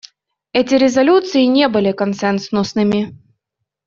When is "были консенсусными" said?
1.69-3.15